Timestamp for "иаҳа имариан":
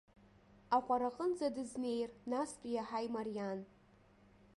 2.73-3.59